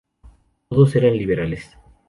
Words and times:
Todos 0.67 0.95
eran 0.95 1.13
liberales. 1.15 1.77